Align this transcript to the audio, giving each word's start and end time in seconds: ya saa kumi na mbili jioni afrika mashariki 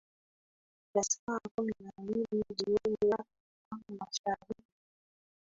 ya 0.95 1.03
saa 1.03 1.39
kumi 1.55 1.73
na 1.83 1.91
mbili 1.97 2.43
jioni 2.57 3.13
afrika 3.13 3.93
mashariki 3.99 4.63